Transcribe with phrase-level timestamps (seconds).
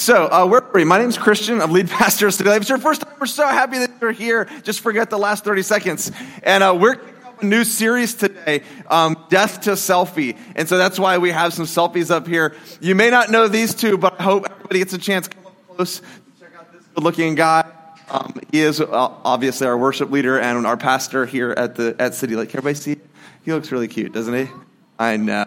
[0.00, 0.84] So, uh, where are we?
[0.84, 1.60] My name's Christian.
[1.60, 2.62] I'm lead pastor of City Life.
[2.62, 4.48] It's your first time, we're so happy that you're here.
[4.62, 6.10] Just forget the last 30 seconds.
[6.42, 10.38] And uh, we're a new series today, um, Death to Selfie.
[10.56, 12.56] And so that's why we have some selfies up here.
[12.80, 15.48] You may not know these two, but I hope everybody gets a chance to come
[15.48, 16.06] up close to
[16.40, 17.70] check out this good looking guy.
[18.08, 22.14] Um, he is uh, obviously our worship leader and our pastor here at the at
[22.14, 22.48] City Life.
[22.48, 22.96] Everybody see?
[23.44, 24.50] He looks really cute, doesn't he?
[24.98, 25.44] I know.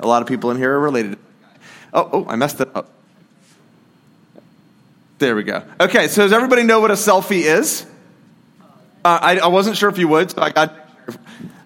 [0.00, 1.20] A lot of people in here are related.
[1.94, 2.98] Oh, oh, I messed it up.
[5.22, 5.62] There we go.
[5.78, 7.86] Okay, so does everybody know what a selfie is?
[9.04, 10.74] Uh, I, I, wasn't sure if you would, so I got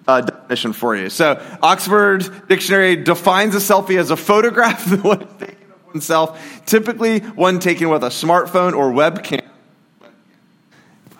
[0.07, 1.09] a definition for you.
[1.09, 7.57] So, Oxford Dictionary defines a selfie as a photograph one taken of oneself, typically one
[7.57, 9.43] taken with a smartphone or webcam.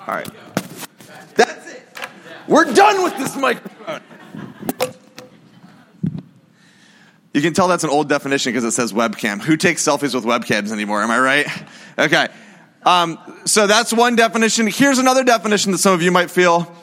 [0.01, 0.29] All right.
[1.33, 1.83] That's it.
[2.47, 4.01] We're done with this microphone.
[7.37, 9.39] You can tell that's an old definition because it says webcam.
[9.39, 11.03] Who takes selfies with webcams anymore?
[11.03, 11.47] Am I right?
[11.99, 12.29] Okay.
[12.81, 14.65] Um, so that's one definition.
[14.65, 16.73] Here's another definition that some of you might feel.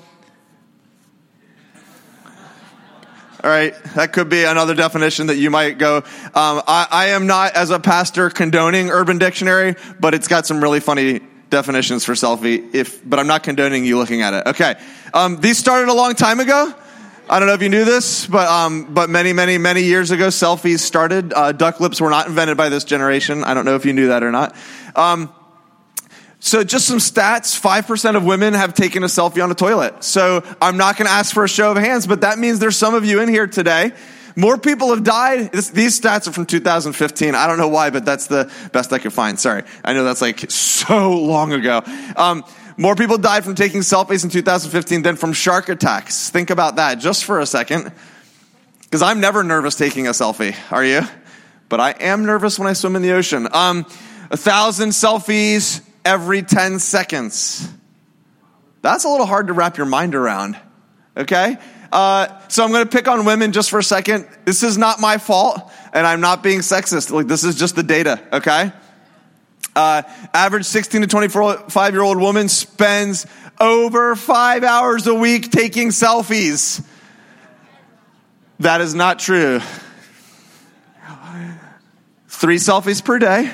[3.42, 5.96] All right, that could be another definition that you might go.
[5.96, 10.62] Um, I, I am not, as a pastor, condoning Urban Dictionary, but it's got some
[10.62, 12.72] really funny definitions for selfie.
[12.72, 14.46] If, but I'm not condoning you looking at it.
[14.46, 14.77] Okay,
[15.12, 16.72] um, these started a long time ago.
[17.28, 20.28] I don't know if you knew this, but um, but many, many, many years ago,
[20.28, 21.33] selfies started.
[21.33, 23.44] Uh, duck lips were not invented by this generation.
[23.44, 24.55] I don't know if you knew that or not.
[24.94, 25.33] Um,
[26.39, 30.05] so just some stats: five percent of women have taken a selfie on a toilet.
[30.05, 32.77] So I'm not going to ask for a show of hands, but that means there's
[32.77, 33.92] some of you in here today.
[34.36, 35.52] More people have died.
[35.52, 37.34] This, these stats are from 2015.
[37.34, 39.41] I don't know why, but that's the best I could find.
[39.41, 41.83] Sorry, I know that's like so long ago.
[42.17, 42.45] Um,
[42.77, 46.30] more people died from taking selfies in 2015 than from shark attacks.
[46.30, 47.92] Think about that just for a second.
[48.83, 50.55] Because I'm never nervous taking a selfie.
[50.70, 51.02] Are you?
[51.69, 53.48] But I am nervous when I swim in the ocean.
[53.52, 53.86] Um,
[54.30, 57.69] a thousand selfies every 10 seconds.
[58.83, 60.58] That's a little hard to wrap your mind around.
[61.17, 61.56] Okay?
[61.90, 64.29] Uh, so I'm going to pick on women just for a second.
[64.45, 67.11] This is not my fault, and I'm not being sexist.
[67.11, 68.73] Like, this is just the data, okay?
[69.77, 70.02] Uh,
[70.33, 73.27] average 16 to 25 year old woman spends
[73.61, 76.85] over five hours a week taking selfies.
[78.61, 79.61] That is not true.
[82.29, 83.52] Three selfies per day,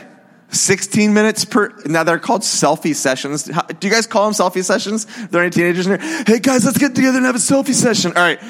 [0.50, 1.72] 16 minutes per.
[1.86, 3.44] Now they're called selfie sessions.
[3.44, 5.04] Do you guys call them selfie sessions?
[5.04, 6.24] There are there any teenagers in here?
[6.26, 8.12] Hey guys, let's get together and have a selfie session.
[8.16, 8.40] All right.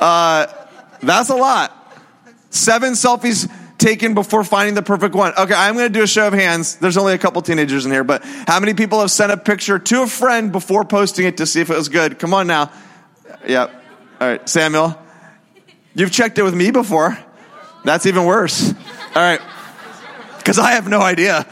[0.00, 0.46] Uh,
[1.02, 1.76] that's a lot.
[2.50, 3.50] Seven selfies
[3.82, 5.32] taken before finding the perfect one?
[5.36, 6.76] Okay, I'm going to do a show of hands.
[6.76, 9.78] There's only a couple teenagers in here, but how many people have sent a picture
[9.78, 12.18] to a friend before posting it to see if it was good?
[12.18, 12.70] Come on now.
[13.46, 13.70] Yep.
[14.20, 14.98] All right, Samuel.
[15.94, 17.18] You've checked it with me before.
[17.84, 18.72] That's even worse.
[18.72, 19.40] All right.
[20.38, 21.46] Because I have no idea.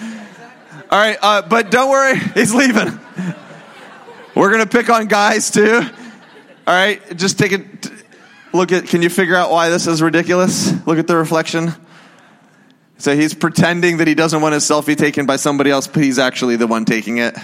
[0.91, 2.99] All right, uh, but don't worry, he's leaving.
[4.35, 5.83] We're going to pick on guys too.
[6.67, 7.91] All right, just take it.
[8.53, 10.73] Look at, can you figure out why this is ridiculous?
[10.87, 11.73] Look at the reflection.
[13.01, 16.19] So he's pretending that he doesn't want his selfie taken by somebody else, but he's
[16.19, 17.35] actually the one taking it.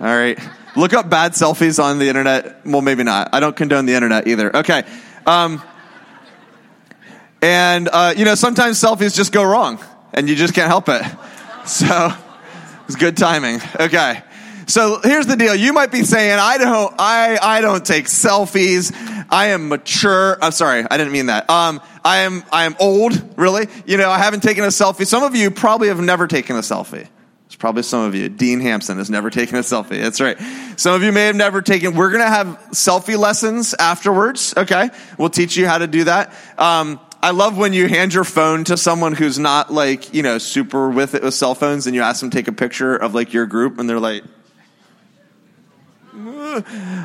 [0.00, 0.36] All right.
[0.74, 2.66] Look up bad selfies on the internet.
[2.66, 3.32] Well, maybe not.
[3.32, 4.56] I don't condone the internet either.
[4.56, 4.82] Okay.
[5.26, 5.62] Um,
[7.40, 9.78] and, uh, you know, sometimes selfies just go wrong
[10.12, 11.02] and you just can't help it.
[11.66, 12.10] So
[12.86, 13.60] it's good timing.
[13.78, 14.22] Okay.
[14.70, 15.52] So here's the deal.
[15.56, 18.94] You might be saying, I don't, I, I don't take selfies.
[19.28, 20.38] I am mature.
[20.40, 20.84] I'm sorry.
[20.88, 21.50] I didn't mean that.
[21.50, 23.66] Um, I am, I am old, really.
[23.84, 25.08] You know, I haven't taken a selfie.
[25.08, 27.08] Some of you probably have never taken a selfie.
[27.48, 28.28] There's probably some of you.
[28.28, 30.00] Dean Hampson has never taken a selfie.
[30.00, 30.38] That's right.
[30.76, 34.54] Some of you may have never taken, we're going to have selfie lessons afterwards.
[34.56, 34.90] Okay.
[35.18, 36.32] We'll teach you how to do that.
[36.56, 40.38] Um, I love when you hand your phone to someone who's not like, you know,
[40.38, 43.16] super with it with cell phones and you ask them to take a picture of
[43.16, 44.22] like your group and they're like,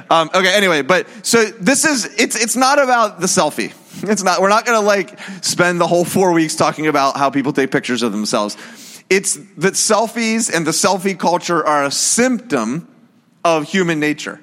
[0.09, 3.73] um, okay, anyway, but so this is it's it's not about the selfie.
[4.03, 4.41] It's not.
[4.41, 7.71] We're not going to like spend the whole four weeks talking about how people take
[7.71, 8.57] pictures of themselves.
[9.09, 12.93] It's that selfies and the selfie culture are a symptom
[13.45, 14.41] of human nature,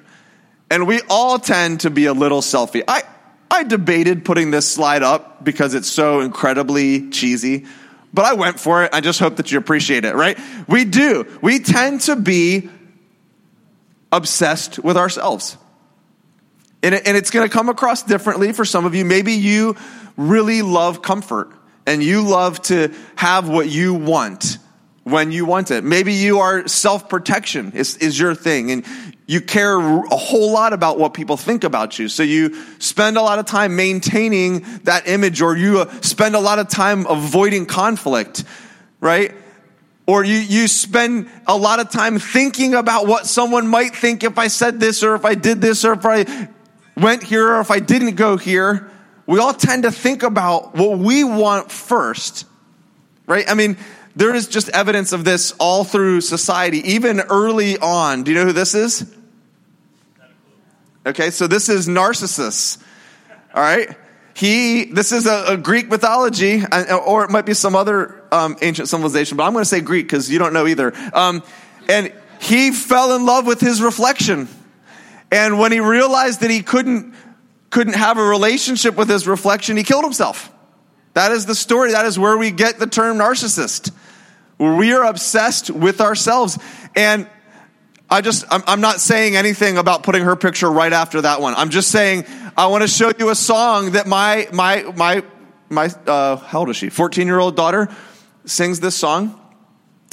[0.71, 2.83] and we all tend to be a little selfie.
[2.87, 3.03] I
[3.51, 7.65] I debated putting this slide up because it's so incredibly cheesy.
[8.13, 8.93] But I went for it.
[8.93, 10.37] I just hope that you appreciate it, right?
[10.67, 11.25] We do.
[11.41, 12.69] We tend to be
[14.13, 15.57] obsessed with ourselves.
[16.83, 19.03] And, it, and it's going to come across differently for some of you.
[19.03, 19.75] Maybe you
[20.15, 21.51] really love comfort
[21.85, 24.59] and you love to have what you want
[25.03, 25.83] when you want it.
[25.83, 28.85] Maybe you are self protection is, is your thing and
[29.25, 32.07] you care a whole lot about what people think about you.
[32.07, 36.39] So you spend a lot of time maintaining that image or you uh, spend a
[36.39, 38.43] lot of time avoiding conflict,
[38.99, 39.33] right?
[40.05, 44.37] Or you, you spend a lot of time thinking about what someone might think if
[44.37, 46.49] I said this or if I did this or if I
[46.97, 48.91] went here or if I didn't go here.
[49.25, 52.45] We all tend to think about what we want first,
[53.25, 53.49] right?
[53.49, 53.77] I mean,
[54.15, 58.23] there is just evidence of this all through society, even early on.
[58.23, 59.11] Do you know who this is?
[61.05, 62.77] Okay, so this is Narcissus.
[63.53, 63.95] All right?
[64.35, 66.63] He, this is a, a Greek mythology,
[67.05, 70.07] or it might be some other um, ancient civilization, but I'm going to say Greek
[70.07, 70.91] because you don't know either.
[71.13, 71.43] Um,
[71.87, 74.47] and he fell in love with his reflection.
[75.31, 77.13] And when he realized that he couldn't,
[77.69, 80.51] couldn't have a relationship with his reflection, he killed himself.
[81.13, 81.91] That is the story.
[81.91, 83.91] That is where we get the term narcissist.
[84.57, 86.57] We are obsessed with ourselves.
[86.95, 87.27] And
[88.13, 91.55] I just, I'm, I'm, not saying anything about putting her picture right after that one.
[91.55, 92.25] I'm just saying,
[92.55, 95.23] I want to show you a song that my, my, my,
[95.67, 96.89] my, uh, how old is she?
[96.89, 97.89] 14 year old daughter
[98.45, 99.41] sings this song.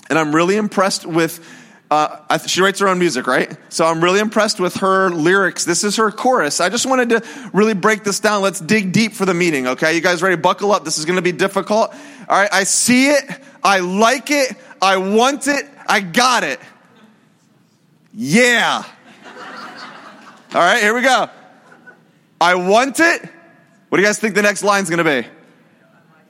[0.08, 1.46] And I'm really impressed with,
[1.90, 3.54] uh, she writes her own music, right?
[3.68, 5.66] So I'm really impressed with her lyrics.
[5.66, 6.58] This is her chorus.
[6.58, 8.40] I just wanted to really break this down.
[8.40, 9.94] Let's dig deep for the meeting, okay?
[9.94, 10.36] You guys ready?
[10.36, 10.86] Buckle up.
[10.86, 11.92] This is going to be difficult.
[12.30, 12.48] All right.
[12.50, 13.24] I see it.
[13.62, 14.56] I like it.
[14.80, 15.66] I want it.
[15.86, 16.60] I got it.
[18.12, 18.84] Yeah.
[20.52, 21.28] All right, here we go.
[22.40, 23.22] I want it.
[23.88, 25.26] What do you guys think the next line's gonna be?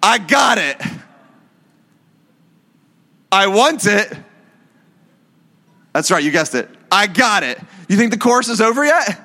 [0.03, 0.81] I got it.
[3.33, 4.13] I want it.
[5.93, 6.69] That's right, you guessed it.
[6.91, 7.59] I got it.
[7.89, 9.21] You think the course is over yet?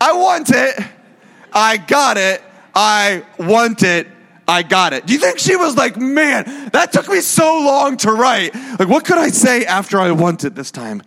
[0.00, 0.78] I want it.
[1.52, 2.42] I got it.
[2.74, 4.06] I want it.
[4.46, 5.06] I got it.
[5.06, 8.54] Do you think she was like, man, that took me so long to write?
[8.54, 11.02] Like, what could I say after I want it this time?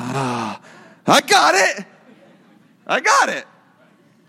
[0.00, 0.60] Ah,
[1.06, 1.84] I got it.
[2.86, 3.44] I got it.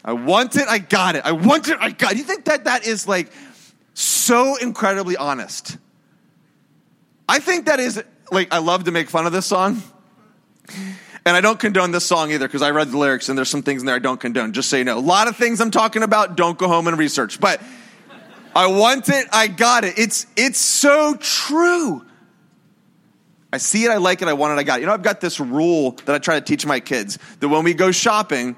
[0.04, 0.68] I want it.
[0.68, 1.24] I got it.
[1.24, 1.78] I want it.
[1.80, 2.18] I got it.
[2.18, 3.32] You think that that is like
[3.94, 5.78] so incredibly honest?
[7.28, 9.84] I think that is like, I love to make fun of this song.
[11.26, 13.62] And I don't condone this song either because I read the lyrics and there's some
[13.62, 14.98] things in there I don't condone, just so you know.
[14.98, 17.40] A lot of things I'm talking about, don't go home and research.
[17.40, 17.62] But
[18.56, 20.00] I want it, I got it.
[20.00, 22.04] It's, it's so true.
[23.52, 24.82] I see it, I like it, I want it, I got it.
[24.82, 27.64] You know, I've got this rule that I try to teach my kids that when
[27.64, 28.56] we go shopping,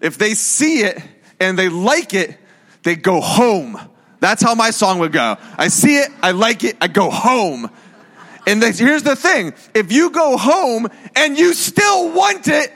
[0.00, 1.02] if they see it
[1.40, 2.38] and they like it,
[2.84, 3.78] they go home.
[4.20, 5.36] That's how my song would go.
[5.58, 7.70] I see it, I like it, I go home.
[8.46, 12.72] And here's the thing if you go home and you still want it,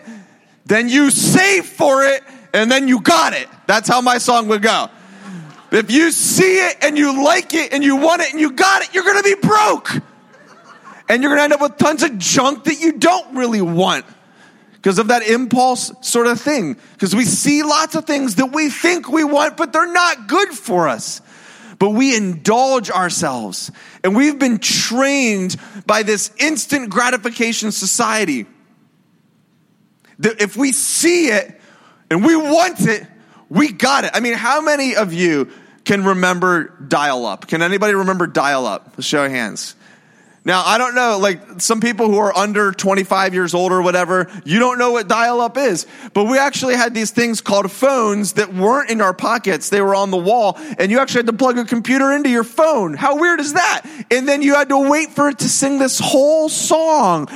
[0.67, 3.49] then you save for it and then you got it.
[3.67, 4.89] That's how my song would go.
[5.71, 8.83] If you see it and you like it and you want it and you got
[8.83, 10.03] it, you're gonna be broke
[11.13, 14.07] and you're going to end up with tons of junk that you don't really want
[14.73, 16.79] because of that impulse sort of thing.
[16.95, 20.49] Because we see lots of things that we think we want, but they're not good
[20.49, 21.21] for us.
[21.79, 23.71] But we indulge ourselves.
[24.03, 28.47] And we've been trained by this instant gratification society.
[30.21, 31.61] That if we see it
[32.11, 33.07] and we want it,
[33.51, 34.13] we got it.
[34.15, 35.51] I mean, how many of you
[35.85, 37.49] can remember dial up?
[37.49, 39.03] Can anybody remember dial up?
[39.03, 39.77] Show of hands.
[40.45, 44.29] Now, I don't know, like some people who are under 25 years old or whatever,
[44.45, 45.87] you don't know what dial up is.
[46.15, 49.69] But we actually had these things called phones that weren't in our pockets.
[49.69, 52.43] They were on the wall and you actually had to plug a computer into your
[52.43, 52.95] phone.
[52.95, 53.83] How weird is that?
[54.11, 57.29] And then you had to wait for it to sing this whole song.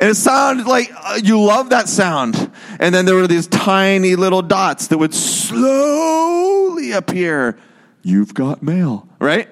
[0.00, 2.50] And it sounded like uh, you love that sound.
[2.80, 7.56] And then there were these tiny little dots that would slowly appear
[8.02, 9.48] You've got mail, right?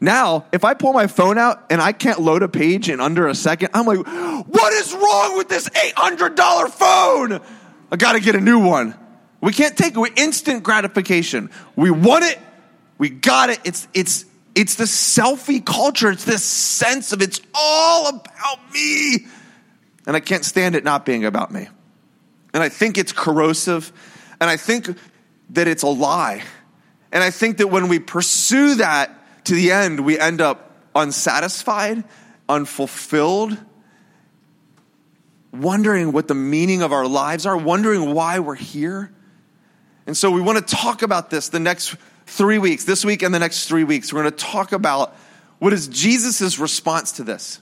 [0.00, 3.28] Now, if I pull my phone out and I can't load a page in under
[3.28, 7.40] a second, I'm like, what is wrong with this $800 phone?
[7.90, 8.96] I got to get a new one.
[9.40, 10.18] We can't take it.
[10.18, 11.50] instant gratification.
[11.76, 12.38] We want it.
[12.98, 13.60] We got it.
[13.64, 16.10] It's, it's, it's the selfie culture.
[16.10, 19.26] It's this sense of it's all about me.
[20.06, 21.68] And I can't stand it not being about me.
[22.52, 23.92] And I think it's corrosive.
[24.40, 24.96] And I think
[25.50, 26.42] that it's a lie.
[27.12, 32.04] And I think that when we pursue that to the end, we end up unsatisfied,
[32.48, 33.56] unfulfilled,
[35.52, 39.12] wondering what the meaning of our lives are, wondering why we're here.
[40.06, 41.94] And so we want to talk about this the next
[42.26, 44.12] three weeks, this week and the next three weeks.
[44.12, 45.14] We're going to talk about
[45.58, 47.60] what is Jesus' response to this.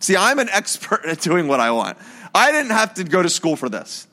[0.00, 1.96] See, I'm an expert at doing what I want.
[2.34, 4.06] I didn't have to go to school for this.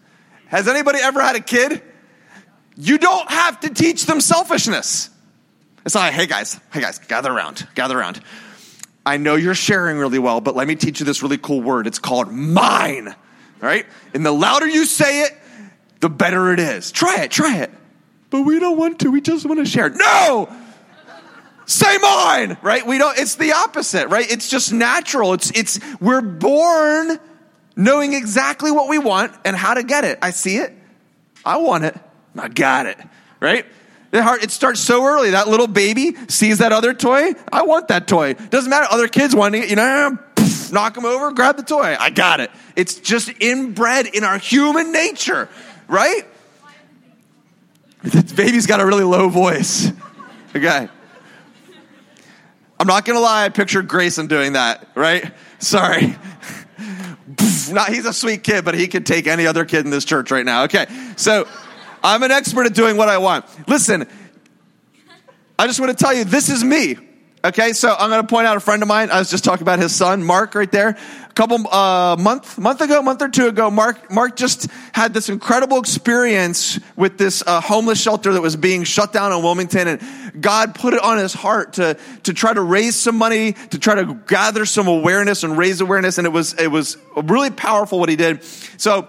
[0.48, 1.82] Has anybody ever had a kid?
[2.78, 5.10] You don't have to teach them selfishness.
[5.86, 8.20] It's like, hey guys, hey guys, gather around, gather around.
[9.06, 11.86] I know you're sharing really well, but let me teach you this really cool word.
[11.86, 13.16] It's called mine,
[13.62, 13.86] right?
[14.14, 15.38] And the louder you say it,
[16.00, 16.92] the better it is.
[16.92, 17.72] Try it, try it.
[18.30, 19.12] but we don't want to.
[19.12, 19.90] We just want to share.
[19.90, 20.50] No!
[21.68, 22.86] Say mine, right?
[22.86, 24.30] We don't, it's the opposite, right?
[24.30, 25.34] It's just natural.
[25.34, 27.18] It's, it's, we're born
[27.76, 30.20] knowing exactly what we want and how to get it.
[30.22, 30.74] I see it.
[31.44, 31.98] I want it.
[32.38, 32.98] I got it,
[33.40, 33.66] right?
[34.12, 35.32] It starts so early.
[35.32, 37.34] That little baby sees that other toy.
[37.52, 38.34] I want that toy.
[38.34, 38.88] Doesn't matter.
[38.90, 41.96] Other kids wanting it, you know, poof, knock them over, grab the toy.
[42.00, 42.50] I got it.
[42.76, 45.50] It's just inbred in our human nature,
[45.88, 46.24] right?
[48.04, 49.92] This baby's got a really low voice.
[50.56, 50.88] Okay.
[52.80, 55.34] I'm not gonna lie, I pictured Grayson doing that, right?
[55.60, 56.16] Sorry.
[57.72, 60.30] Not, he's a sweet kid, but he could take any other kid in this church
[60.30, 60.64] right now.
[60.66, 61.48] Okay, so
[62.06, 63.46] I'm an expert at doing what I want.
[63.68, 64.08] Listen,
[65.58, 66.98] I just want to tell you, this is me.
[67.44, 69.10] Okay, so I'm going to point out a friend of mine.
[69.10, 70.90] I was just talking about his son, Mark, right there.
[70.90, 75.30] A couple uh, month month ago, month or two ago, Mark Mark just had this
[75.30, 80.42] incredible experience with this uh, homeless shelter that was being shut down in Wilmington, and
[80.42, 83.96] God put it on his heart to to try to raise some money, to try
[83.96, 88.10] to gather some awareness and raise awareness, and it was it was really powerful what
[88.10, 88.44] he did.
[88.78, 89.08] So,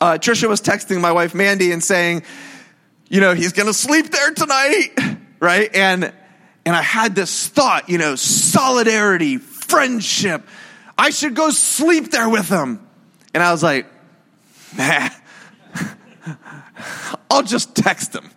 [0.00, 2.22] uh, Trisha was texting my wife Mandy and saying,
[3.08, 4.88] you know, he's going to sleep there tonight,
[5.40, 5.74] right?
[5.74, 6.12] And
[6.66, 10.46] and I had this thought, you know, solidarity, friendship.
[10.96, 12.86] I should go sleep there with him.
[13.32, 13.86] And I was like,
[14.76, 15.08] nah,
[17.30, 18.30] I'll just text him.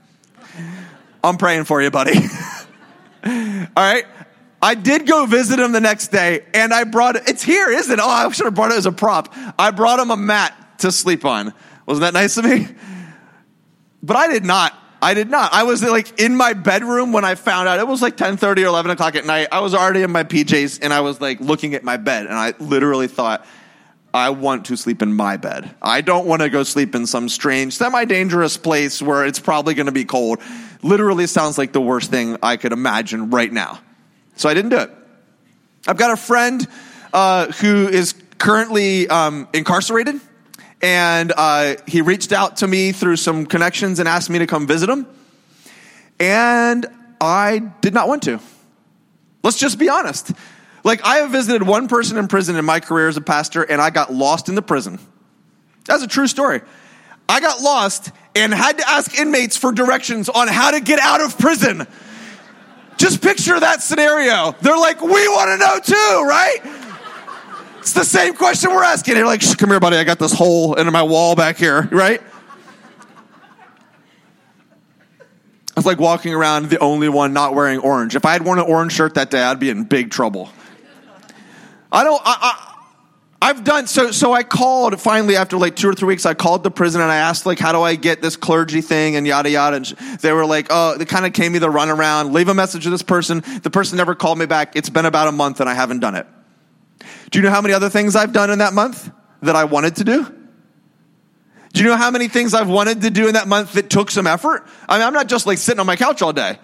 [1.23, 2.17] I'm praying for you, buddy.
[3.25, 4.05] All right.
[4.61, 7.17] I did go visit him the next day and I brought.
[7.27, 7.99] It's here, isn't it?
[8.01, 9.33] Oh, I should have brought it as a prop.
[9.59, 11.53] I brought him a mat to sleep on.
[11.85, 12.67] Wasn't that nice of me?
[14.01, 15.53] But I did not I did not.
[15.53, 17.77] I was like in my bedroom when I found out.
[17.77, 19.49] It was like 10 30 or 11 o'clock at night.
[19.51, 22.35] I was already in my PJs and I was like looking at my bed and
[22.35, 23.45] I literally thought,
[24.13, 25.75] I want to sleep in my bed.
[25.81, 29.73] I don't want to go sleep in some strange, semi dangerous place where it's probably
[29.73, 30.39] going to be cold.
[30.83, 33.81] Literally sounds like the worst thing I could imagine right now.
[34.37, 34.91] So I didn't do it.
[35.85, 36.65] I've got a friend
[37.11, 40.21] uh, who is currently um, incarcerated
[40.83, 44.67] and uh, he reached out to me through some connections and asked me to come
[44.67, 45.07] visit him.
[46.19, 46.85] And
[47.21, 48.39] I did not want to.
[49.43, 50.33] Let's just be honest.
[50.83, 53.81] Like, I have visited one person in prison in my career as a pastor, and
[53.81, 54.99] I got lost in the prison.
[55.85, 56.61] That's a true story.
[57.29, 61.21] I got lost and had to ask inmates for directions on how to get out
[61.21, 61.87] of prison.
[62.97, 64.53] Just picture that scenario.
[64.61, 66.59] They're like, we want to know too, right?
[67.83, 69.17] It's the same question we're asking.
[69.17, 69.97] You're like, come here, buddy.
[69.97, 72.21] I got this hole in my wall back here, right?
[75.75, 78.15] It's like walking around the only one not wearing orange.
[78.15, 80.49] If I had worn an orange shirt that day, I'd be in big trouble.
[81.91, 82.21] I don't.
[82.23, 84.11] I, I, I've done so.
[84.11, 86.25] So I called finally after like two or three weeks.
[86.25, 89.17] I called the prison and I asked like, how do I get this clergy thing
[89.17, 89.75] and yada yada.
[89.75, 89.85] And
[90.21, 92.31] they were like, oh, they kind of gave me the runaround.
[92.31, 93.43] Leave a message to this person.
[93.61, 94.77] The person never called me back.
[94.77, 96.27] It's been about a month and I haven't done it.
[97.29, 99.09] Do you know how many other things I've done in that month
[99.41, 100.23] that I wanted to do?
[101.73, 104.11] Do you know how many things I've wanted to do in that month that took
[104.11, 104.67] some effort?
[104.87, 106.59] I mean, I'm not just like sitting on my couch all day.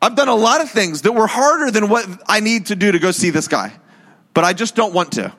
[0.00, 2.92] I've done a lot of things that were harder than what I need to do
[2.92, 3.72] to go see this guy,
[4.34, 5.32] but I just don't want to.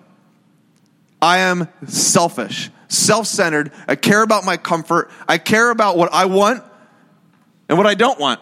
[1.22, 3.72] I am selfish, self centered.
[3.88, 5.12] I care about my comfort.
[5.28, 6.64] I care about what I want
[7.70, 8.40] and what I don't want.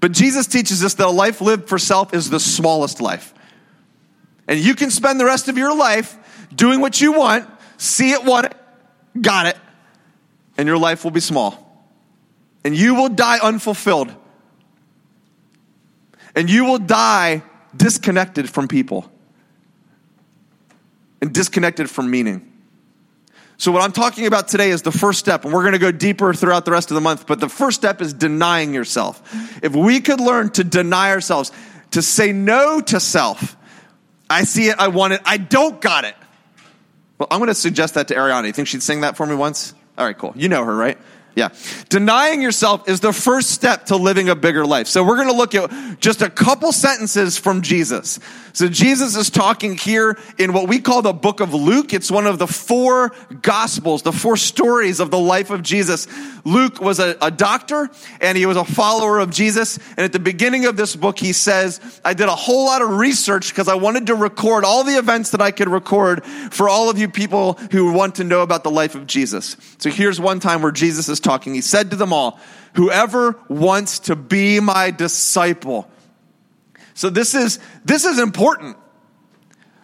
[0.00, 3.34] But Jesus teaches us that a life lived for self is the smallest life.
[4.50, 6.18] And you can spend the rest of your life
[6.52, 8.56] doing what you want, see it, want it,
[9.22, 9.56] got it,
[10.58, 11.88] and your life will be small.
[12.64, 14.12] And you will die unfulfilled.
[16.34, 17.44] And you will die
[17.76, 19.10] disconnected from people
[21.22, 22.46] and disconnected from meaning.
[23.56, 25.92] So, what I'm talking about today is the first step, and we're going to go
[25.92, 27.26] deeper throughout the rest of the month.
[27.26, 29.22] But the first step is denying yourself.
[29.62, 31.52] If we could learn to deny ourselves,
[31.92, 33.56] to say no to self,
[34.30, 36.14] I see it, I want it, I don't got it.
[37.18, 38.46] Well, I'm going to suggest that to Ariana.
[38.46, 39.74] You think she'd sing that for me once?
[39.98, 40.32] All right, cool.
[40.34, 40.96] You know her, right?
[41.40, 41.48] Yeah.
[41.88, 44.88] Denying yourself is the first step to living a bigger life.
[44.88, 48.18] So we're going to look at just a couple sentences from Jesus.
[48.52, 51.94] So Jesus is talking here in what we call the book of Luke.
[51.94, 56.08] It's one of the four gospels, the four stories of the life of Jesus.
[56.44, 57.88] Luke was a, a doctor
[58.20, 59.78] and he was a follower of Jesus.
[59.90, 62.90] And at the beginning of this book, he says, I did a whole lot of
[62.90, 66.90] research because I wanted to record all the events that I could record for all
[66.90, 69.56] of you people who want to know about the life of Jesus.
[69.78, 71.54] So here's one time where Jesus is talking.
[71.54, 72.40] He said to them all,
[72.74, 75.88] whoever wants to be my disciple,
[76.94, 78.76] so this is, this is important.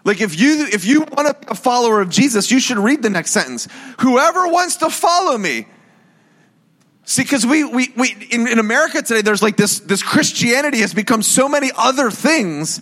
[0.04, 3.02] Like if you, if you want to be a follower of Jesus, you should read
[3.02, 3.68] the next sentence.
[4.00, 5.66] Whoever wants to follow me,
[7.08, 10.92] See, because we, we, we in, in America today, there's like this, this Christianity has
[10.92, 12.80] become so many other things.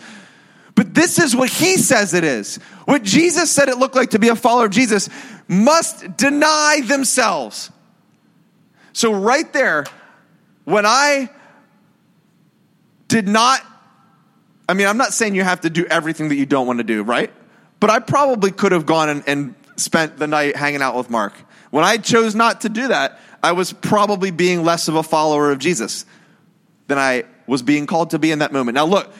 [0.74, 2.56] But this is what he says it is.
[2.86, 5.10] What Jesus said it looked like to be a follower of Jesus
[5.46, 7.70] must deny themselves.
[8.94, 9.84] So, right there,
[10.64, 11.28] when I
[13.08, 13.60] did not,
[14.68, 16.84] I mean, I'm not saying you have to do everything that you don't want to
[16.84, 17.30] do, right?
[17.80, 21.34] But I probably could have gone and, and spent the night hanging out with Mark.
[21.70, 25.50] When I chose not to do that, I was probably being less of a follower
[25.50, 26.06] of Jesus
[26.86, 28.76] than I was being called to be in that moment.
[28.76, 29.12] Now, look,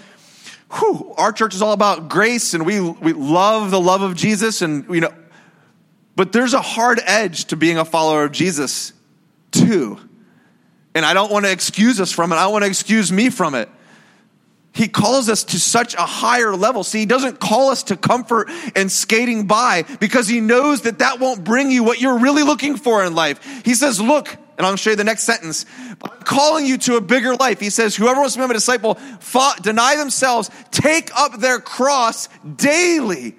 [0.73, 4.63] whew, our church is all about grace and we, we love the love of Jesus
[4.63, 5.13] and, you know,
[6.17, 8.93] but there's a hard edge to being a follower of Jesus,
[9.65, 9.99] too.
[10.95, 12.37] And I don't want to excuse us from it.
[12.37, 13.69] I want to excuse me from it.
[14.73, 16.83] He calls us to such a higher level.
[16.83, 21.21] See, he doesn't call us to comfort and skating by because he knows that that
[21.21, 23.63] won't bring you what you're really looking for in life.
[23.65, 25.65] He says, look, and I'll show you the next sentence.
[26.03, 27.61] I'm calling you to a bigger life.
[27.61, 32.29] He says, whoever wants to become a disciple, fought, deny themselves, take up their cross
[32.57, 33.37] daily.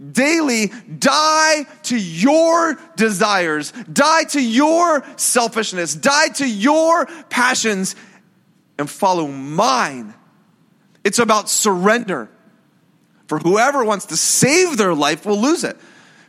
[0.00, 7.94] Daily die to your desires, die to your selfishness, die to your passions,
[8.78, 10.14] and follow mine
[11.04, 12.28] it's about surrender.
[13.26, 15.76] For whoever wants to save their life will lose it.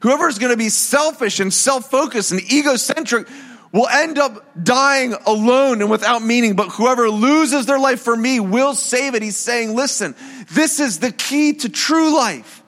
[0.01, 3.27] Whoever is going to be selfish and self focused and egocentric
[3.71, 6.55] will end up dying alone and without meaning.
[6.55, 9.23] But whoever loses their life for me will save it.
[9.23, 10.15] He's saying, listen,
[10.51, 12.60] this is the key to true life.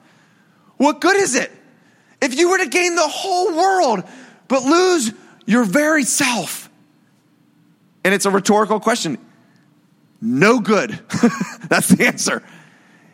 [0.76, 1.52] What good is it
[2.20, 4.04] if you were to gain the whole world
[4.48, 5.12] but lose
[5.46, 6.68] your very self?
[8.04, 9.18] And it's a rhetorical question
[10.24, 10.90] no good.
[11.68, 12.42] That's the answer.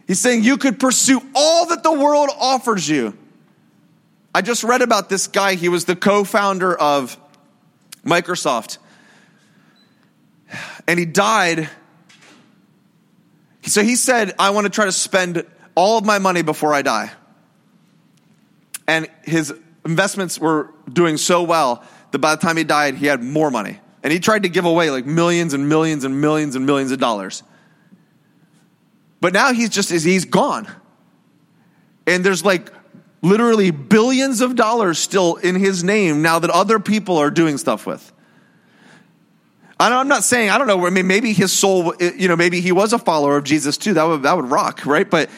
[0.07, 3.19] He's saying you could pursue all that the world offers you.
[4.33, 5.57] I just read about this guy.
[5.57, 7.19] He was the co founder of
[8.05, 8.79] Microsoft.
[10.87, 11.69] And he died.
[13.63, 15.45] So he said, I want to try to spend
[15.75, 17.11] all of my money before I die.
[18.91, 23.23] And his investments were doing so well that by the time he died, he had
[23.23, 23.79] more money.
[24.03, 26.99] And he tried to give away like millions and millions and millions and millions of
[26.99, 27.45] dollars.
[29.21, 30.67] But now he's just, he's gone.
[32.05, 32.73] And there's like
[33.23, 37.87] literally billions of dollars still in his name now that other people are doing stuff
[37.87, 38.13] with.
[39.79, 42.73] I'm not saying, I don't know, I mean, maybe his soul, you know, maybe he
[42.73, 43.95] was a follower of Jesus too.
[43.95, 45.09] That would, that would rock, right?
[45.09, 45.31] But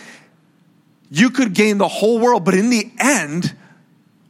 [1.13, 3.55] you could gain the whole world, but in the end,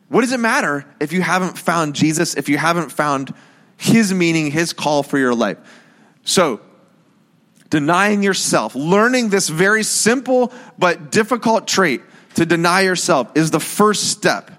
[0.09, 3.33] what does it matter if you haven't found Jesus, if you haven't found
[3.83, 5.59] his meaning, His call for your life.
[6.23, 6.61] So,
[7.69, 12.01] denying yourself, learning this very simple but difficult trait
[12.35, 14.53] to deny yourself is the first step.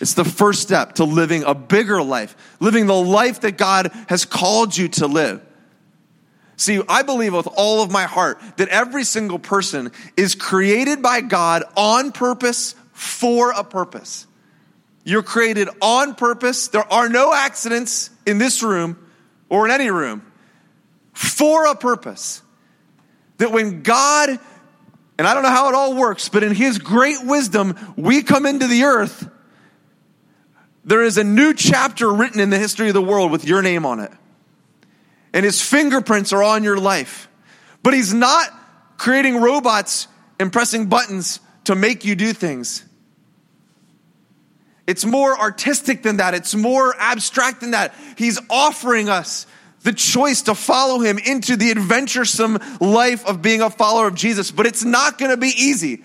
[0.00, 4.24] It's the first step to living a bigger life, living the life that God has
[4.24, 5.43] called you to live.
[6.56, 11.20] See, I believe with all of my heart that every single person is created by
[11.20, 14.26] God on purpose for a purpose.
[15.04, 16.68] You're created on purpose.
[16.68, 18.96] There are no accidents in this room
[19.48, 20.22] or in any room
[21.12, 22.40] for a purpose.
[23.38, 24.30] That when God,
[25.18, 28.46] and I don't know how it all works, but in His great wisdom, we come
[28.46, 29.28] into the earth,
[30.84, 33.84] there is a new chapter written in the history of the world with your name
[33.84, 34.12] on it.
[35.34, 37.28] And His fingerprints are on your life.
[37.82, 38.48] But He's not
[38.96, 40.08] creating robots
[40.40, 42.84] and pressing buttons to make you do things.
[44.86, 46.34] It's more artistic than that.
[46.34, 47.94] It's more abstract than that.
[48.16, 49.46] He's offering us
[49.80, 54.50] the choice to follow him into the adventuresome life of being a follower of Jesus,
[54.50, 56.02] but it's not going to be easy.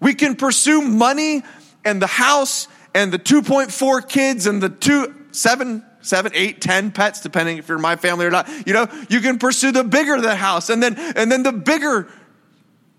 [0.00, 1.42] We can pursue money
[1.84, 7.20] and the house and the 2.4 kids and the two, seven, seven, eight, ten pets,
[7.20, 8.48] depending if you're my family or not.
[8.66, 12.08] You know, you can pursue the bigger the house and then, and then the bigger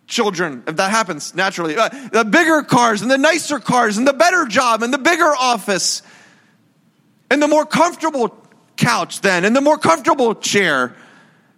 [0.08, 1.78] children, if that happens naturally.
[1.78, 5.34] Uh, the bigger cars and the nicer cars and the better job and the bigger
[5.38, 6.02] office
[7.30, 8.36] and the more comfortable
[8.76, 10.96] couch then and the more comfortable chair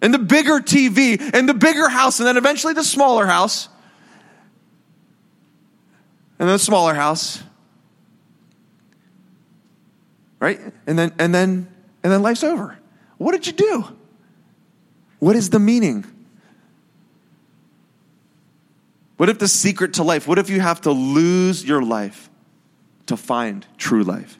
[0.02, 3.68] and the bigger TV and the bigger house and then eventually the smaller house
[6.38, 7.42] and then the smaller house.
[10.38, 10.60] Right?
[10.86, 11.68] And then and then
[12.02, 12.78] and then life's over.
[13.18, 13.96] What did you do?
[15.18, 16.04] What is the meaning?
[19.16, 20.28] What if the secret to life?
[20.28, 22.28] What if you have to lose your life
[23.06, 24.38] to find true life?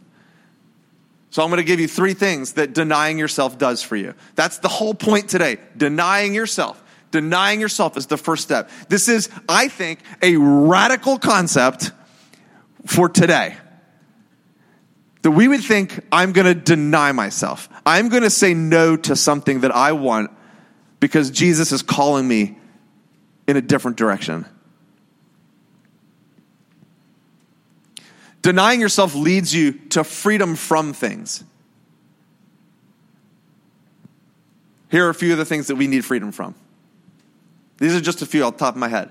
[1.31, 4.15] So I'm going to give you three things that denying yourself does for you.
[4.37, 5.59] That's the whole point today.
[5.77, 6.83] Denying yourself.
[7.11, 8.71] Denying yourself is the first step.
[8.89, 11.93] This is, I think, a radical concept
[12.87, 13.57] for today.
[15.27, 17.69] That we would think, I'm going to deny myself.
[17.85, 20.31] I'm going to say no to something that I want
[21.01, 22.57] because Jesus is calling me
[23.49, 24.47] in a different direction.
[28.41, 31.43] Denying yourself leads you to freedom from things.
[34.93, 36.55] Here are a few of the things that we need freedom from.
[37.79, 39.11] These are just a few off the top of my head.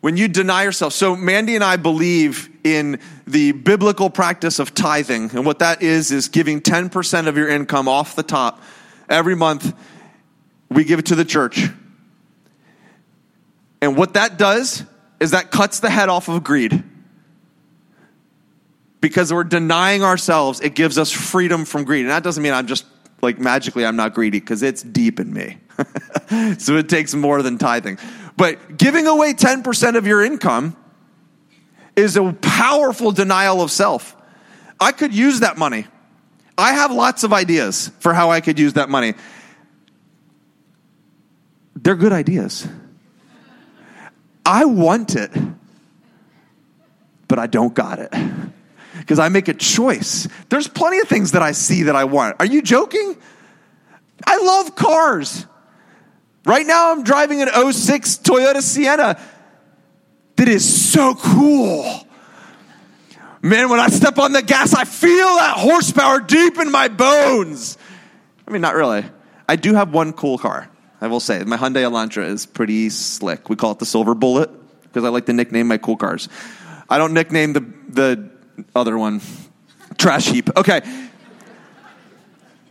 [0.00, 5.30] When you deny yourself, so Mandy and I believe in the biblical practice of tithing.
[5.30, 8.62] And what that is, is giving 10% of your income off the top
[9.08, 9.74] every month.
[10.70, 11.68] We give it to the church.
[13.80, 14.84] And what that does
[15.20, 16.82] is that cuts the head off of greed.
[19.00, 22.02] Because we're denying ourselves, it gives us freedom from greed.
[22.02, 22.84] And that doesn't mean I'm just
[23.22, 25.58] like magically I'm not greedy because it's deep in me.
[26.58, 27.98] so it takes more than tithing.
[28.36, 30.76] But giving away 10% of your income
[31.96, 34.14] is a powerful denial of self.
[34.78, 35.86] I could use that money.
[36.58, 39.14] I have lots of ideas for how I could use that money.
[41.74, 42.66] They're good ideas.
[44.44, 45.30] I want it,
[47.28, 48.12] but I don't got it
[48.98, 50.28] because I make a choice.
[50.48, 52.36] There's plenty of things that I see that I want.
[52.38, 53.16] Are you joking?
[54.26, 55.46] I love cars.
[56.44, 59.18] Right now, I'm driving an 06 Toyota Sienna
[60.36, 62.06] that is so cool.
[63.42, 67.78] Man, when I step on the gas, I feel that horsepower deep in my bones.
[68.46, 69.04] I mean, not really.
[69.48, 70.68] I do have one cool car,
[71.00, 71.42] I will say.
[71.44, 73.48] My Hyundai Elantra is pretty slick.
[73.48, 74.50] We call it the Silver Bullet
[74.82, 76.28] because I like to nickname my cool cars.
[76.88, 78.30] I don't nickname the, the
[78.74, 79.20] other one
[79.98, 80.50] trash heap.
[80.56, 80.80] Okay.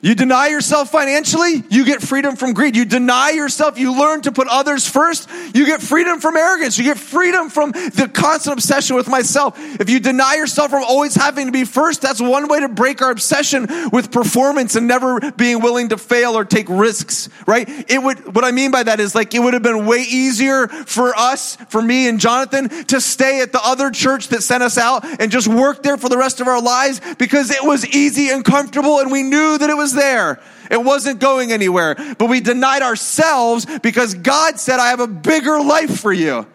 [0.05, 2.75] You deny yourself financially, you get freedom from greed.
[2.75, 6.77] You deny yourself, you learn to put others first, you get freedom from arrogance.
[6.77, 9.57] You get freedom from the constant obsession with myself.
[9.81, 13.01] If you deny yourself from always having to be first, that's one way to break
[13.01, 17.67] our obsession with performance and never being willing to fail or take risks, right?
[17.89, 20.67] It would, what I mean by that is like, it would have been way easier
[20.67, 24.77] for us, for me and Jonathan, to stay at the other church that sent us
[24.77, 28.29] out and just work there for the rest of our lives because it was easy
[28.29, 30.41] and comfortable and we knew that it was there.
[30.69, 31.95] It wasn't going anywhere.
[32.17, 36.45] But we denied ourselves because God said, I have a bigger life for you.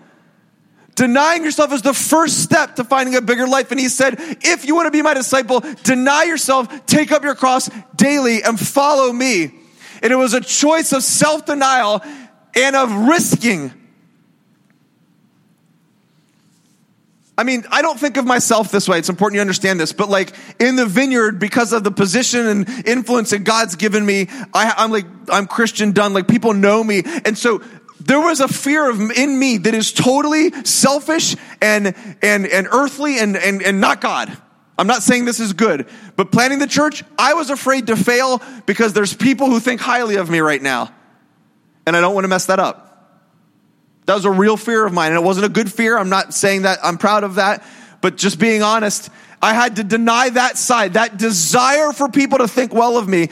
[0.95, 3.71] Denying yourself is the first step to finding a bigger life.
[3.71, 7.35] And he said, if you want to be my disciple, deny yourself, take up your
[7.35, 9.51] cross daily, and follow me.
[10.03, 12.03] And it was a choice of self denial
[12.55, 13.73] and of risking
[17.41, 18.99] I mean, I don't think of myself this way.
[18.99, 19.95] It's important you understand this.
[19.95, 24.29] But like in the vineyard, because of the position and influence that God's given me,
[24.53, 26.13] I, I'm like, I'm Christian done.
[26.13, 27.03] Like people know me.
[27.25, 27.63] And so
[27.99, 33.19] there was a fear of in me that is totally selfish and, and, and earthly
[33.19, 34.37] and, and, and not God.
[34.77, 38.43] I'm not saying this is good, but planning the church, I was afraid to fail
[38.67, 40.93] because there's people who think highly of me right now.
[41.87, 42.90] And I don't want to mess that up.
[44.07, 45.13] That was a real fear of mine.
[45.13, 45.97] And it wasn't a good fear.
[45.97, 47.63] I'm not saying that I'm proud of that,
[48.01, 49.11] but just being honest,
[49.43, 53.29] I had to deny that side, that desire for people to think well of me,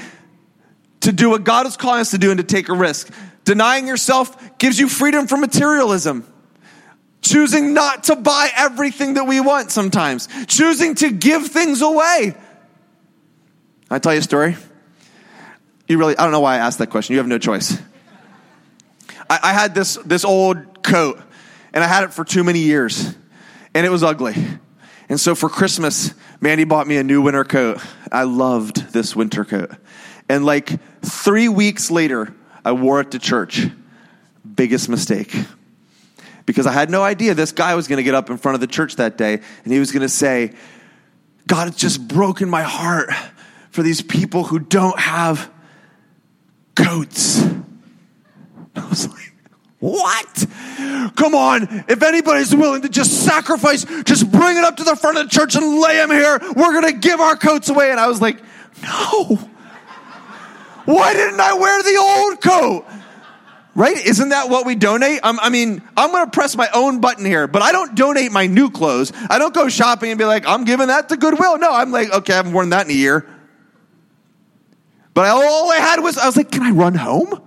[1.01, 3.13] to do what God is calling us to do and to take a risk.
[3.45, 6.27] Denying yourself gives you freedom from materialism.
[7.23, 10.29] Choosing not to buy everything that we want sometimes.
[10.47, 12.35] Choosing to give things away.
[13.91, 14.57] I tell you a story.
[15.89, 17.15] You really, I don't know why I asked that question.
[17.15, 17.79] You have no choice.
[19.29, 21.21] I, I had this, this old coat
[21.73, 23.15] and I had it for too many years
[23.75, 24.35] and it was ugly.
[25.09, 27.79] And so for Christmas, Mandy bought me a new winter coat.
[28.13, 29.71] I loved this winter coat.
[30.29, 33.67] And like three weeks later, I wore it to church.
[34.55, 35.35] Biggest mistake.
[36.45, 38.61] Because I had no idea this guy was going to get up in front of
[38.61, 40.53] the church that day and he was going to say,
[41.47, 43.11] God, it's just broken my heart
[43.71, 45.51] for these people who don't have
[46.75, 47.48] coats.
[48.79, 49.33] I was like,
[49.81, 50.47] what?
[51.17, 51.85] Come on.
[51.89, 55.31] If anybody's willing to just sacrifice, just bring it up to the front of the
[55.31, 56.39] church and lay them here.
[56.57, 57.91] We're going to give our coats away.
[57.91, 58.43] And I was like,
[58.83, 59.39] no.
[60.85, 62.87] Why didn't I wear the old coat?
[63.77, 64.05] Right?
[64.05, 65.21] Isn't that what we donate?
[65.23, 68.33] I'm, i mean, I'm going to press my own button here, but I don't donate
[68.33, 69.13] my new clothes.
[69.31, 71.59] I don't go shopping and be like, I'm giving that to Goodwill.
[71.59, 73.25] No, I'm like, okay, I haven't worn that in a year.
[75.15, 77.41] But all I had was, I was like, can I run home?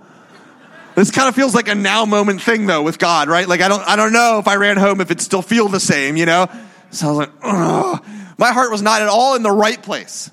[0.94, 3.48] This kind of feels like a now moment thing though with God, right?
[3.48, 5.80] Like I don't, I don't know if I ran home if it still feel the
[5.80, 6.48] same, you know?
[6.90, 8.04] So I was like, Ugh.
[8.38, 10.30] my heart was not at all in the right place.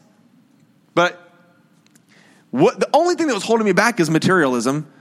[0.94, 1.20] But
[2.52, 4.92] what, the only thing that was holding me back is materialism.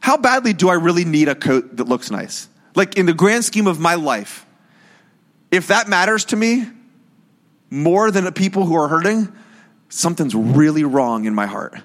[0.00, 2.48] How badly do I really need a coat that looks nice?
[2.74, 4.46] Like in the grand scheme of my life,
[5.50, 6.66] if that matters to me,
[7.70, 9.32] more than the people who are hurting,
[9.88, 11.80] something's really wrong in my heart.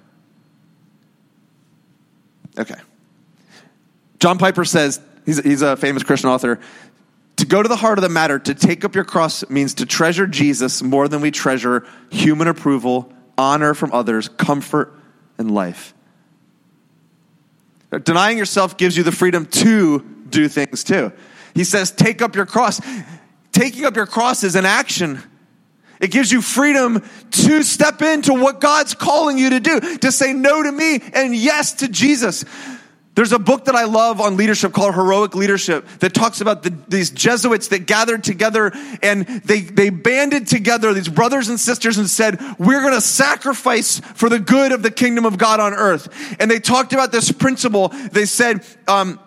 [2.57, 2.75] Okay.
[4.19, 6.59] John Piper says, he's, he's a famous Christian author,
[7.37, 9.85] to go to the heart of the matter, to take up your cross means to
[9.85, 14.93] treasure Jesus more than we treasure human approval, honor from others, comfort,
[15.37, 15.93] and life.
[18.03, 19.99] Denying yourself gives you the freedom to
[20.29, 21.11] do things too.
[21.53, 22.81] He says, take up your cross.
[23.51, 25.21] Taking up your cross is an action.
[25.99, 30.33] It gives you freedom to step into what God's calling you to do, to say
[30.33, 32.45] no to me and yes to Jesus.
[33.17, 36.69] There's a book that I love on leadership called Heroic Leadership that talks about the,
[36.87, 42.07] these Jesuits that gathered together and they, they banded together, these brothers and sisters, and
[42.07, 46.37] said, We're going to sacrifice for the good of the kingdom of God on earth.
[46.39, 47.87] And they talked about this principle.
[47.87, 49.19] They said, um,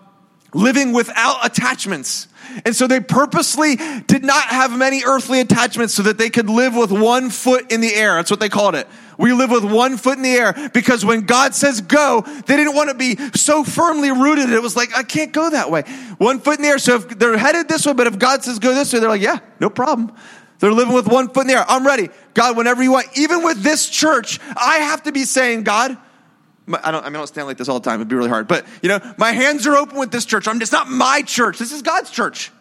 [0.55, 2.29] living without attachments.
[2.65, 6.75] And so they purposely did not have many earthly attachments so that they could live
[6.75, 8.15] with one foot in the air.
[8.17, 8.87] That's what they called it.
[9.19, 12.75] We live with one foot in the air because when God says go, they didn't
[12.75, 14.51] want to be so firmly rooted.
[14.51, 15.83] It was like, I can't go that way.
[16.17, 16.79] One foot in the air.
[16.79, 19.21] So if they're headed this way, but if God says go this way, they're like,
[19.21, 20.13] yeah, no problem.
[20.59, 21.65] They're living with one foot in the air.
[21.69, 22.09] I'm ready.
[22.35, 23.09] God, whenever you want.
[23.15, 25.99] Even with this church, I have to be saying, God,
[26.69, 28.01] I don't, I mean, I don't stand like this all the time.
[28.01, 28.47] It'd be really hard.
[28.47, 30.47] But, you know, my hands are open with this church.
[30.47, 31.59] I'm, it's not my church.
[31.59, 32.53] This is God's church.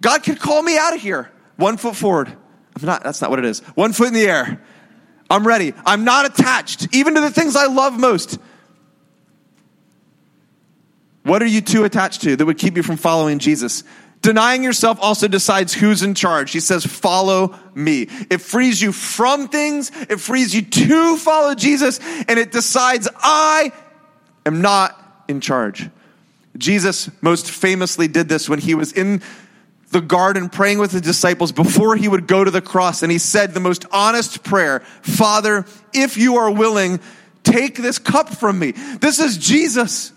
[0.00, 1.30] God could call me out of here.
[1.56, 2.28] One foot forward.
[2.28, 3.60] I'm not, that's not what it is.
[3.74, 4.62] One foot in the air.
[5.28, 5.74] I'm ready.
[5.86, 8.38] I'm not attached, even to the things I love most.
[11.22, 13.84] What are you too attached to that would keep you from following Jesus?
[14.22, 16.52] Denying yourself also decides who's in charge.
[16.52, 18.02] He says, follow me.
[18.30, 19.90] It frees you from things.
[20.10, 23.72] It frees you to follow Jesus and it decides I
[24.44, 25.88] am not in charge.
[26.58, 29.22] Jesus most famously did this when he was in
[29.90, 33.02] the garden praying with the disciples before he would go to the cross.
[33.02, 37.00] And he said the most honest prayer, Father, if you are willing,
[37.42, 38.72] take this cup from me.
[38.72, 40.12] This is Jesus.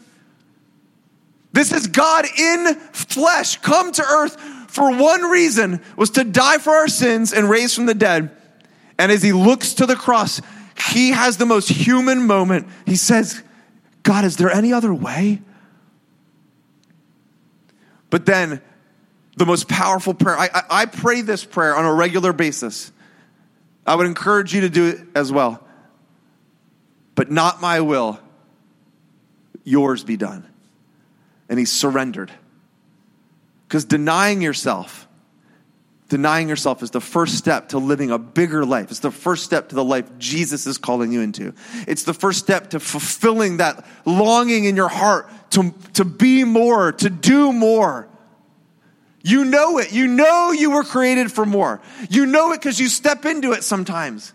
[1.53, 4.37] This is God in flesh, come to earth
[4.73, 8.35] for one reason was to die for our sins and raise from the dead.
[8.97, 10.41] And as he looks to the cross,
[10.89, 12.67] he has the most human moment.
[12.87, 13.43] He says,
[14.01, 15.43] God, is there any other way?
[18.09, 18.61] But then,
[19.37, 22.91] the most powerful prayer, I, I, I pray this prayer on a regular basis.
[23.85, 25.63] I would encourage you to do it as well.
[27.13, 28.19] But not my will,
[29.63, 30.47] yours be done
[31.53, 32.31] and he surrendered.
[33.67, 35.07] Because denying yourself,
[36.09, 38.89] denying yourself is the first step to living a bigger life.
[38.89, 41.53] It's the first step to the life Jesus is calling you into.
[41.87, 46.91] It's the first step to fulfilling that longing in your heart to, to be more,
[46.93, 48.09] to do more.
[49.21, 49.93] You know it.
[49.93, 51.83] You know you were created for more.
[52.09, 54.33] You know it because you step into it sometimes.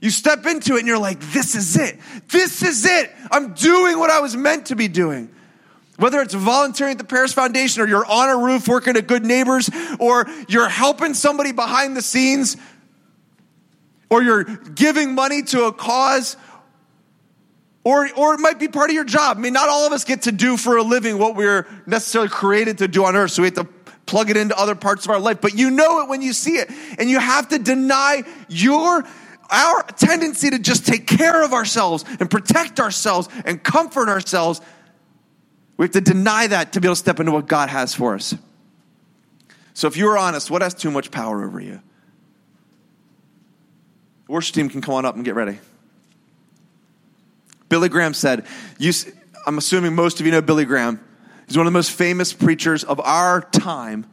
[0.00, 1.98] You step into it and you're like, this is it.
[2.28, 3.10] This is it.
[3.32, 5.34] I'm doing what I was meant to be doing.
[6.00, 9.22] Whether it's volunteering at the Paris Foundation or you're on a roof working at Good
[9.22, 12.56] Neighbors or you're helping somebody behind the scenes
[14.08, 16.38] or you're giving money to a cause
[17.84, 19.36] or, or it might be part of your job.
[19.36, 22.30] I mean, not all of us get to do for a living what we're necessarily
[22.30, 23.68] created to do on earth, so we have to
[24.06, 25.42] plug it into other parts of our life.
[25.42, 26.70] But you know it when you see it.
[26.98, 29.04] And you have to deny your
[29.50, 34.60] our tendency to just take care of ourselves and protect ourselves and comfort ourselves
[35.80, 38.14] we have to deny that to be able to step into what God has for
[38.14, 38.34] us.
[39.72, 41.80] So if you're honest, what has too much power over you?
[44.26, 45.58] The worship team can come on up and get ready.
[47.70, 48.44] Billy Graham said,
[48.78, 48.92] you,
[49.46, 51.00] I'm assuming most of you know Billy Graham.
[51.46, 54.04] He's one of the most famous preachers of our time,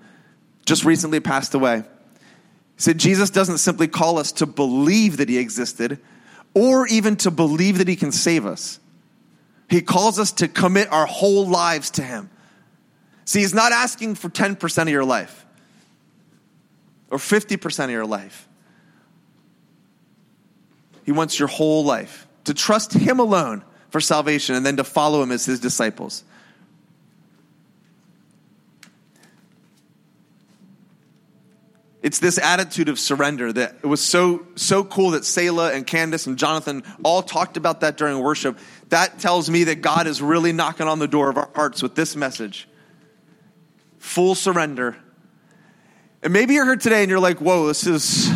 [0.66, 1.80] just recently passed away.
[1.80, 6.00] He said, Jesus doesn't simply call us to believe that he existed
[6.54, 8.80] or even to believe that he can save us.
[9.70, 12.30] He calls us to commit our whole lives to Him.
[13.26, 15.46] See, He's not asking for 10% of your life
[17.10, 18.48] or 50% of your life.
[21.06, 25.22] He wants your whole life to trust Him alone for salvation and then to follow
[25.22, 26.24] Him as His disciples.
[32.08, 36.26] It's this attitude of surrender that it was so so cool that Selah and Candace
[36.26, 38.58] and Jonathan all talked about that during worship.
[38.90, 41.96] That tells me that God is really knocking on the door of our hearts with
[41.96, 42.68] this message.
[44.00, 44.96] Full surrender.
[46.24, 48.30] And maybe you're here today and you're like, whoa, this is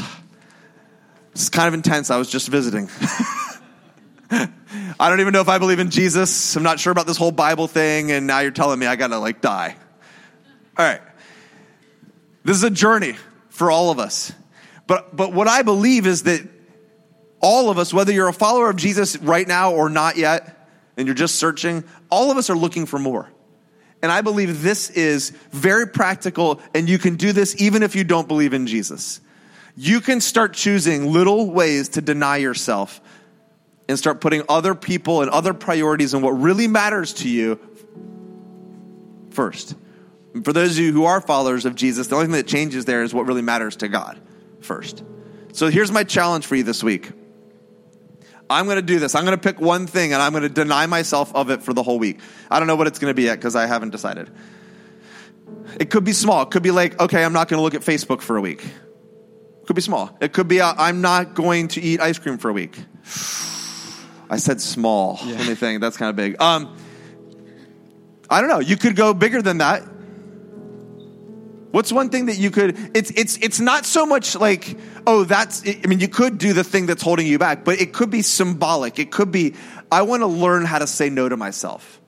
[1.33, 2.11] this is kind of intense.
[2.11, 2.89] I was just visiting.
[4.31, 6.55] I don't even know if I believe in Jesus.
[6.55, 9.17] I'm not sure about this whole Bible thing, and now you're telling me I gotta
[9.17, 9.75] like die.
[10.77, 11.01] All right.
[12.43, 13.15] This is a journey
[13.49, 14.31] for all of us.
[14.87, 16.47] But, but what I believe is that
[17.41, 21.07] all of us, whether you're a follower of Jesus right now or not yet, and
[21.07, 23.29] you're just searching, all of us are looking for more.
[24.03, 28.03] And I believe this is very practical, and you can do this even if you
[28.03, 29.21] don't believe in Jesus.
[29.75, 32.99] You can start choosing little ways to deny yourself
[33.87, 37.59] and start putting other people and other priorities and what really matters to you
[39.31, 39.75] first.
[40.33, 42.85] And for those of you who are followers of Jesus, the only thing that changes
[42.85, 44.19] there is what really matters to God
[44.61, 45.03] first.
[45.53, 47.11] So here's my challenge for you this week.
[48.51, 49.15] I'm going to do this.
[49.15, 51.73] I'm going to pick one thing and I'm going to deny myself of it for
[51.73, 52.19] the whole week.
[52.49, 54.29] I don't know what it's going to be yet because I haven't decided.
[55.79, 56.43] It could be small.
[56.43, 58.63] It could be like, okay, I'm not going to look at Facebook for a week.
[58.63, 60.15] It could be small.
[60.21, 62.77] It could be, uh, I'm not going to eat ice cream for a week.
[64.29, 65.19] I said small.
[65.23, 65.37] Yeah.
[65.37, 65.81] Let me think.
[65.81, 66.41] That's kind of big.
[66.41, 66.77] Um,
[68.29, 68.59] I don't know.
[68.59, 69.83] You could go bigger than that.
[71.71, 72.77] What's one thing that you could?
[72.95, 75.63] It's it's it's not so much like oh that's.
[75.65, 78.21] I mean, you could do the thing that's holding you back, but it could be
[78.21, 78.99] symbolic.
[78.99, 79.55] It could be
[79.91, 81.99] I want to learn how to say no to myself.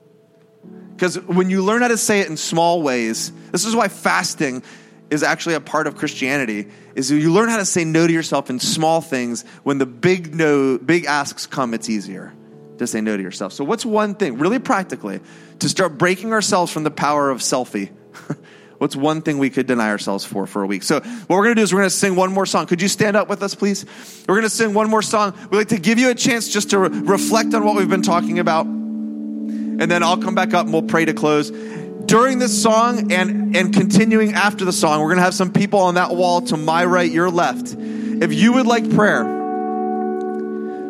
[0.95, 4.63] Because when you learn how to say it in small ways, this is why fasting
[5.09, 6.67] is actually a part of Christianity.
[6.95, 9.43] Is you learn how to say no to yourself in small things.
[9.63, 12.33] When the big no, big asks come, it's easier
[12.77, 13.53] to say no to yourself.
[13.53, 15.21] So, what's one thing, really practically,
[15.59, 17.91] to start breaking ourselves from the power of selfie?
[18.83, 20.83] What's one thing we could deny ourselves for for a week?
[20.83, 22.65] So, what we're going to do is we're going to sing one more song.
[22.65, 23.85] Could you stand up with us, please?
[24.27, 25.33] We're going to sing one more song.
[25.49, 28.01] We'd like to give you a chance just to re- reflect on what we've been
[28.01, 28.65] talking about.
[28.65, 31.49] And then I'll come back up and we'll pray to close.
[31.49, 35.79] During this song and, and continuing after the song, we're going to have some people
[35.79, 37.73] on that wall to my right, your left.
[37.77, 39.21] If you would like prayer,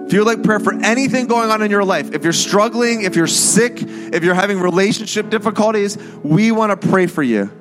[0.08, 3.04] if you would like prayer for anything going on in your life, if you're struggling,
[3.04, 7.52] if you're sick, if you're having relationship difficulties, we want to pray for you.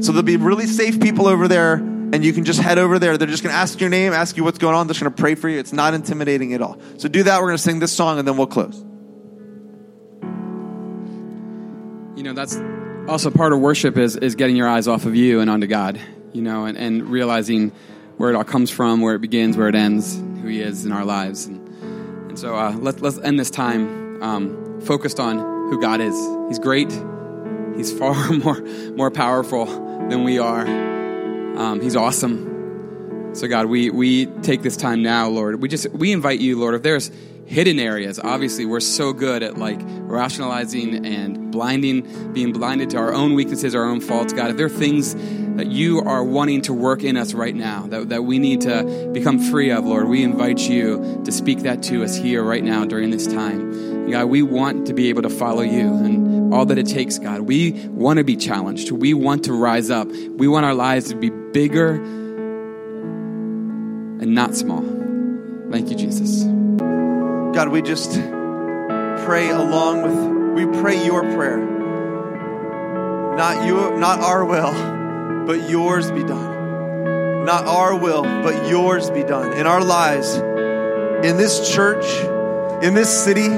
[0.00, 3.16] So there'll be really safe people over there, and you can just head over there.
[3.16, 4.86] They're just going to ask your name, ask you what's going on.
[4.86, 5.58] They're just going to pray for you.
[5.58, 6.78] It's not intimidating at all.
[6.98, 7.40] So do that.
[7.40, 8.76] We're going to sing this song, and then we'll close.
[12.16, 12.56] You know, that's
[13.08, 15.98] also part of worship is, is getting your eyes off of you and onto God,
[16.32, 17.72] you know, and, and realizing
[18.18, 20.92] where it all comes from, where it begins, where it ends, who He is in
[20.92, 21.46] our lives.
[21.46, 21.66] And,
[22.28, 25.38] and so uh, let, let's end this time um, focused on
[25.70, 26.14] who God is.
[26.48, 26.90] He's great.
[27.76, 28.60] He's far more,
[28.94, 30.66] more powerful than we are.
[30.66, 33.34] Um, he's awesome.
[33.34, 35.60] So God, we, we take this time now, Lord.
[35.60, 37.10] We just, we invite you, Lord, if there's
[37.46, 43.12] hidden areas, obviously we're so good at like rationalizing and blinding, being blinded to our
[43.12, 44.50] own weaknesses, our own faults, God.
[44.50, 45.14] If there are things
[45.56, 49.10] that you are wanting to work in us right now, that, that we need to
[49.12, 52.84] become free of, Lord, we invite you to speak that to us here right now
[52.84, 54.10] during this time.
[54.10, 57.40] God, we want to be able to follow you and all that it takes, God.
[57.42, 58.90] We want to be challenged.
[58.90, 60.08] We want to rise up.
[60.08, 61.94] We want our lives to be bigger
[64.20, 64.82] and not small.
[65.70, 66.44] Thank you, Jesus.
[67.54, 68.12] God, we just
[69.24, 71.58] pray along with, we pray your prayer.
[73.36, 74.72] Not you, not our will,
[75.46, 77.44] but yours be done.
[77.44, 82.06] Not our will, but yours be done in our lives, in this church,
[82.82, 83.48] in this city.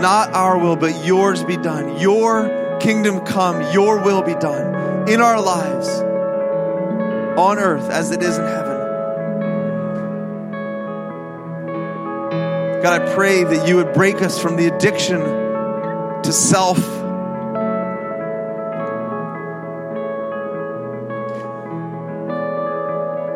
[0.00, 1.98] Not our will, but yours be done.
[1.98, 5.88] Your kingdom come, your will be done in our lives,
[7.38, 8.72] on earth as it is in heaven.
[12.82, 16.78] God, I pray that you would break us from the addiction to self.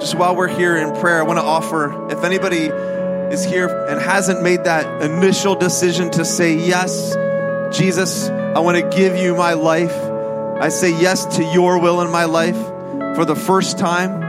[0.01, 2.71] Just while we're here in prayer, I want to offer if anybody
[3.33, 7.17] is here and hasn't made that initial decision to say, Yes,
[7.77, 9.95] Jesus, I want to give you my life.
[9.95, 12.57] I say yes to your will in my life
[13.17, 14.23] for the first time,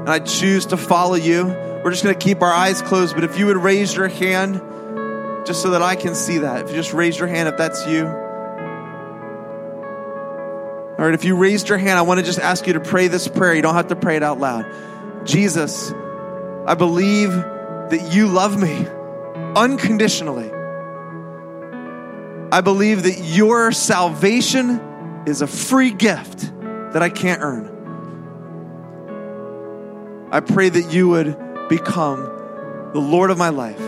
[0.00, 1.46] and I choose to follow you.
[1.46, 4.60] We're just going to keep our eyes closed, but if you would raise your hand
[5.46, 6.62] just so that I can see that.
[6.64, 8.06] If you just raise your hand, if that's you.
[10.98, 13.08] All right, if you raised your hand, I want to just ask you to pray
[13.08, 13.54] this prayer.
[13.54, 14.66] You don't have to pray it out loud.
[15.24, 15.92] Jesus,
[16.66, 17.30] I believe
[17.90, 18.86] that you love me
[19.54, 20.50] unconditionally.
[22.52, 24.80] I believe that your salvation
[25.26, 26.52] is a free gift
[26.92, 27.72] that I can't earn.
[30.30, 31.36] I pray that you would
[31.68, 32.20] become
[32.92, 33.80] the Lord of my life.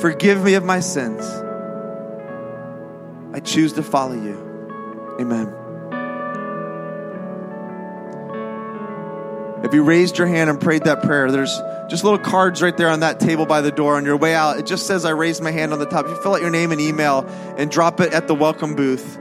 [0.00, 1.24] Forgive me of my sins.
[3.32, 5.16] I choose to follow you.
[5.20, 5.63] Amen.
[9.64, 11.58] If you raised your hand and prayed that prayer, there's
[11.88, 14.58] just little cards right there on that table by the door on your way out.
[14.58, 16.04] It just says, I raised my hand on the top.
[16.04, 17.24] If you fill out your name and email
[17.56, 19.18] and drop it at the welcome booth,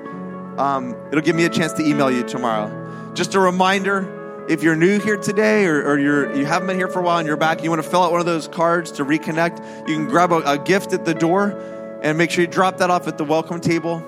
[0.58, 3.14] um, it'll give me a chance to email you tomorrow.
[3.14, 6.90] Just a reminder if you're new here today or, or you're, you haven't been here
[6.90, 8.92] for a while and you're back, you want to fill out one of those cards
[8.94, 11.58] to reconnect, you can grab a, a gift at the door
[12.04, 14.04] and make sure you drop that off at the welcome table.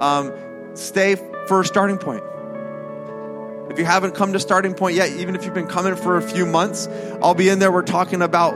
[0.00, 0.34] Um,
[0.74, 1.14] stay
[1.46, 2.22] for a starting point.
[3.70, 6.22] If you haven't come to starting point yet, even if you've been coming for a
[6.22, 6.88] few months,
[7.20, 7.72] I'll be in there.
[7.72, 8.54] We're talking about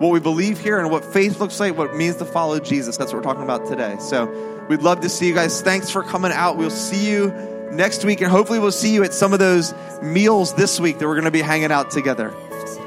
[0.00, 2.96] what we believe here and what faith looks like, what it means to follow Jesus.
[2.96, 3.96] That's what we're talking about today.
[4.00, 4.26] So
[4.68, 5.62] we'd love to see you guys.
[5.62, 6.56] Thanks for coming out.
[6.56, 7.30] We'll see you
[7.72, 11.06] next week, and hopefully, we'll see you at some of those meals this week that
[11.06, 12.32] we're going to be hanging out together.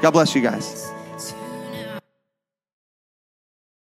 [0.00, 0.90] God bless you guys.